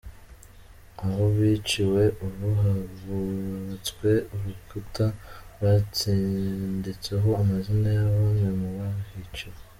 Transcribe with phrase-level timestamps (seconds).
[1.03, 2.49] Aho biciwe, ubu
[3.01, 5.05] hubatswe urukuta
[5.53, 9.59] rwanditseho amazina ya bamwe mu bahiciwe.